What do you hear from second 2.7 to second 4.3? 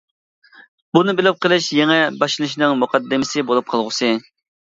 مۇقەددىمىسى بولۇپ قالغۇسى.